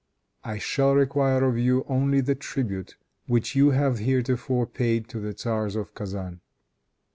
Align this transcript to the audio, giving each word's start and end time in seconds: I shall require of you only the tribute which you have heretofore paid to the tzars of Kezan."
I 0.43 0.57
shall 0.57 0.95
require 0.95 1.43
of 1.47 1.59
you 1.59 1.85
only 1.87 2.21
the 2.21 2.33
tribute 2.33 2.97
which 3.27 3.53
you 3.55 3.69
have 3.69 3.99
heretofore 3.99 4.65
paid 4.65 5.07
to 5.09 5.19
the 5.19 5.35
tzars 5.35 5.75
of 5.75 5.93
Kezan." 5.93 6.41